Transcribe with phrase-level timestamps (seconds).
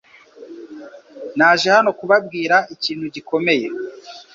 [1.37, 3.67] Naje hano kubabwira ikintu gikomeye.